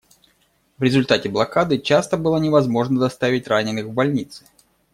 [0.79, 4.45] В результате блокады часто было невозможно доставить раненых в больницы.